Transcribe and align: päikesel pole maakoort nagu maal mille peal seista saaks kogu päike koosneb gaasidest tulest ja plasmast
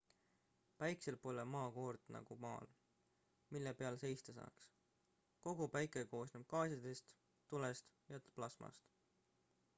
päikesel 0.77 1.17
pole 1.25 1.43
maakoort 1.55 2.07
nagu 2.15 2.37
maal 2.45 2.71
mille 3.57 3.75
peal 3.83 3.99
seista 4.05 4.35
saaks 4.39 4.67
kogu 5.49 5.69
päike 5.77 6.07
koosneb 6.17 6.49
gaasidest 6.57 7.15
tulest 7.53 7.95
ja 8.15 8.25
plasmast 8.39 8.91